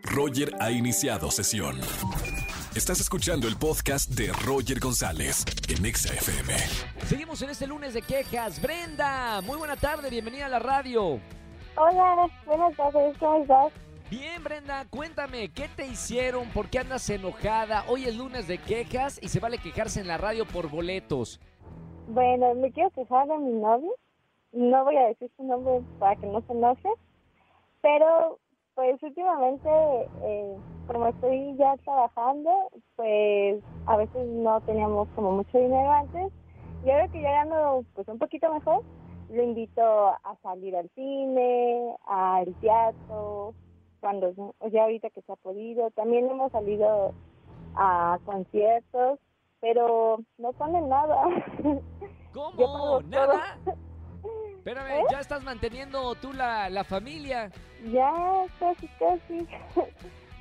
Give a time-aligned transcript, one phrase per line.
[0.00, 1.76] Roger ha iniciado sesión.
[2.74, 6.54] Estás escuchando el podcast de Roger González en Exa FM.
[7.04, 8.60] Seguimos en este lunes de quejas.
[8.62, 11.20] Brenda, muy buena tarde, bienvenida a la radio.
[11.76, 13.72] Hola, buenas tardes, ¿cómo estás?
[14.10, 16.48] Bien, Brenda, cuéntame, ¿qué te hicieron?
[16.50, 17.84] ¿Por qué andas enojada?
[17.88, 21.40] Hoy es lunes de quejas y se vale quejarse en la radio por boletos.
[22.08, 23.94] Bueno, me quiero quejar de mi novio.
[24.52, 26.88] No voy a decir su nombre para que no se enoje,
[27.80, 28.38] pero
[28.74, 29.68] pues últimamente,
[30.22, 32.50] eh, como estoy ya trabajando,
[32.96, 36.32] pues a veces no teníamos como mucho dinero antes
[36.84, 38.82] y ahora que ya gano pues un poquito mejor,
[39.30, 43.54] lo invito a salir al cine, al teatro,
[44.00, 45.90] cuando ya ahorita que se ha podido.
[45.92, 47.14] También hemos salido
[47.76, 49.20] a conciertos,
[49.60, 51.22] pero no ponen nada.
[52.34, 53.00] ¿Cómo?
[53.02, 53.58] ¿Nada?
[54.56, 55.04] Espérame, ¿Eh?
[55.10, 57.50] ya estás manteniendo tú la, la familia.
[57.90, 58.12] Ya,
[58.58, 59.46] casi, casi.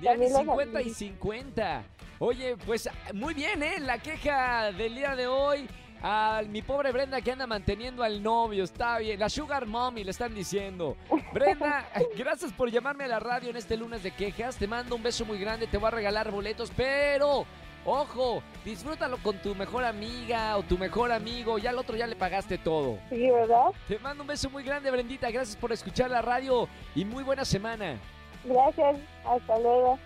[0.00, 0.94] Ya ni También la 50 y familia.
[0.94, 1.84] 50.
[2.20, 3.78] Oye, pues muy bien, ¿eh?
[3.80, 5.68] La queja del día de hoy.
[6.00, 9.18] A mi pobre Brenda que anda manteniendo al novio, está bien.
[9.18, 10.96] La Sugar Mommy le están diciendo.
[11.32, 14.56] Brenda, gracias por llamarme a la radio en este lunes de quejas.
[14.56, 17.46] Te mando un beso muy grande, te voy a regalar boletos, pero
[17.84, 21.58] ojo, disfrútalo con tu mejor amiga o tu mejor amigo.
[21.58, 22.98] Ya al otro ya le pagaste todo.
[23.10, 23.66] Sí, ¿verdad?
[23.86, 25.30] Te mando un beso muy grande, Brendita.
[25.30, 27.98] Gracias por escuchar la radio y muy buena semana.
[28.44, 29.98] Gracias, hasta luego.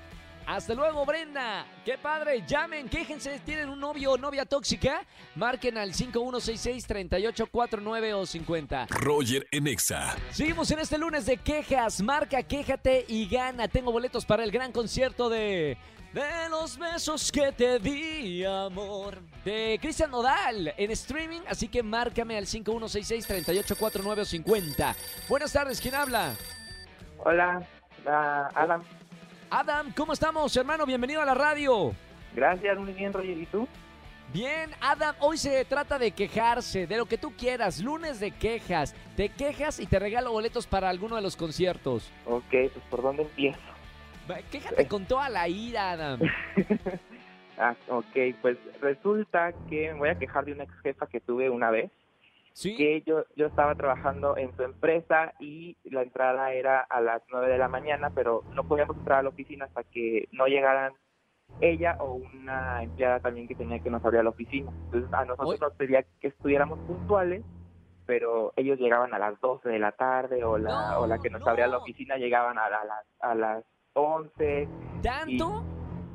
[0.46, 1.64] Hasta luego, Brenda.
[1.84, 2.42] Qué padre.
[2.46, 3.40] Llamen, quéjense.
[3.44, 5.04] ¿Tienen un novio o novia tóxica?
[5.34, 8.86] Marquen al 5166-3849 o 50.
[8.90, 10.16] Roger en Exa.
[10.30, 12.00] Seguimos en este lunes de quejas.
[12.02, 13.68] Marca, quéjate y gana.
[13.68, 15.76] Tengo boletos para el gran concierto de.
[16.12, 19.18] De los besos que te di, amor.
[19.46, 21.40] De Cristian Nodal en streaming.
[21.48, 24.94] Así que márcame al 5166-3849 o 50.
[25.28, 26.34] Buenas tardes, ¿quién habla?
[27.24, 27.66] Hola,
[28.06, 28.82] ah, Adam.
[29.54, 30.86] Adam, ¿cómo estamos, hermano?
[30.86, 31.92] Bienvenido a la radio.
[32.34, 33.36] Gracias, muy bien, Roger.
[33.36, 33.68] ¿Y tú?
[34.32, 38.94] Bien, Adam, hoy se trata de quejarse, de lo que tú quieras, lunes de quejas.
[39.14, 42.10] Te quejas y te regalo boletos para alguno de los conciertos.
[42.24, 43.60] Ok, pues ¿por dónde empiezo?
[44.50, 46.20] Quéjate con toda la ira, Adam.
[47.58, 51.50] ah, ok, pues resulta que me voy a quejar de una ex jefa que tuve
[51.50, 51.90] una vez.
[52.54, 52.76] ¿Sí?
[52.76, 57.48] Que yo, yo estaba trabajando en su empresa y la entrada era a las 9
[57.48, 60.92] de la mañana, pero no podíamos entrar a la oficina hasta que no llegaran
[61.60, 64.70] ella o una empleada también que tenía que nos abrir la oficina.
[64.86, 67.42] Entonces a nosotros nos pedía que estuviéramos puntuales,
[68.06, 71.30] pero ellos llegaban a las 12 de la tarde o la, No, o la que
[71.30, 71.82] nos abría la no.
[71.82, 73.64] oficina llegaban a, la- a las, a las
[73.94, 74.68] 11.
[75.02, 75.62] ¿Tanto?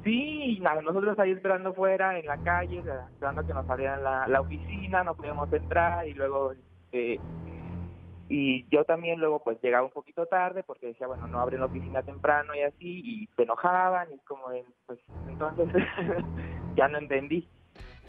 [0.08, 5.04] Sí, nosotros ahí esperando fuera, en la calle, esperando que nos abrieran la, la oficina,
[5.04, 7.20] no podíamos entrar y luego, este,
[8.30, 11.66] y yo también luego pues llegaba un poquito tarde porque decía, bueno, no abren la
[11.66, 14.44] oficina temprano y así, y se enojaban y como,
[14.86, 15.68] pues entonces
[16.78, 17.46] ya no entendí.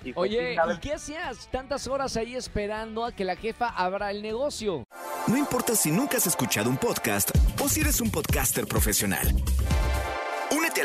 [0.04, 3.70] Y, pues, Oye, sí, ¿y qué hacías tantas horas ahí esperando a que la jefa
[3.70, 4.84] abra el negocio?
[5.26, 9.26] No importa si nunca has escuchado un podcast o si eres un podcaster profesional.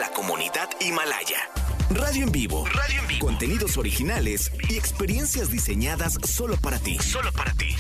[0.03, 1.50] La comunidad Himalaya.
[1.91, 2.66] Radio en vivo.
[2.66, 3.25] Radio en vivo.
[3.25, 7.00] Contenidos originales y experiencias diseñadas solo para ti.
[7.00, 7.74] Solo para ti.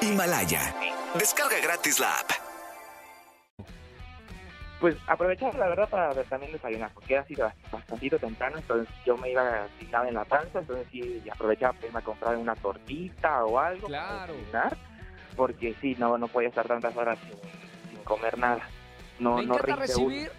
[0.00, 0.72] Himalaya.
[1.18, 2.30] Descarga gratis la app.
[4.78, 9.32] pues aprovechaba la verdad para también desayunar, porque era así bastante temprano, entonces yo me
[9.32, 13.58] iba asignada en la panza, entonces sí aprovechaba para irme a comprar una tortita o
[13.58, 14.34] algo para Claro.
[14.34, 14.76] desayunar,
[15.34, 18.62] porque sí, no, no podía estar tantas horas sin, sin comer nada.
[19.18, 20.32] No, me no encanta rinde recibir,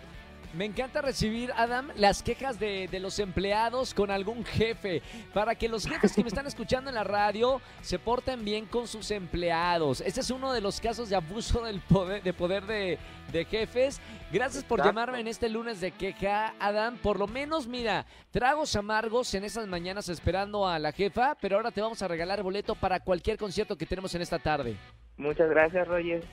[0.56, 5.02] me encanta recibir, Adam, las quejas de, de los empleados con algún jefe.
[5.34, 8.88] Para que los jefes que me están escuchando en la radio se porten bien con
[8.88, 10.02] sus empleados.
[10.02, 12.98] Este es uno de los casos de abuso del poder, de poder de,
[13.32, 14.00] de jefes.
[14.32, 15.00] Gracias por Exacto.
[15.00, 16.98] llamarme en este lunes de queja, Adam.
[16.98, 21.72] Por lo menos, mira, tragos amargos en esas mañanas esperando a la jefa, pero ahora
[21.72, 24.78] te vamos a regalar boleto para cualquier concierto que tenemos en esta tarde.
[25.18, 26.24] Muchas gracias, Roger.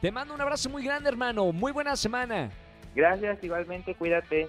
[0.00, 1.50] Te mando un abrazo muy grande, hermano.
[1.50, 2.50] Muy buena semana.
[2.94, 4.48] Gracias, igualmente, cuídate.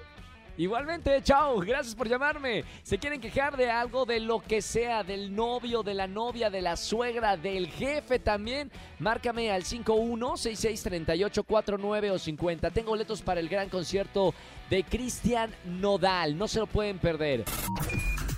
[0.59, 2.65] Igualmente, chao, gracias por llamarme.
[2.83, 6.61] ¿Se quieren quejar de algo, de lo que sea, del novio, de la novia, de
[6.61, 8.69] la suegra, del jefe también?
[8.99, 12.71] Márcame al 51663849 o 50.
[12.71, 14.33] Tengo boletos para el gran concierto
[14.69, 16.37] de Cristian Nodal.
[16.37, 17.45] No se lo pueden perder.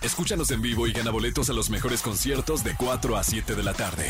[0.03, 3.63] Escúchanos en vivo y gana boletos a los mejores conciertos de 4 a 7 de
[3.63, 4.05] la tarde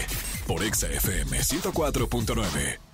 [0.48, 2.91] por Exa FM 104.9.